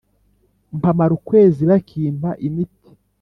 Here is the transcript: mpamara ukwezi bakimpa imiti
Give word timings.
mpamara 0.77 1.11
ukwezi 1.19 1.61
bakimpa 1.69 2.29
imiti 2.47 2.89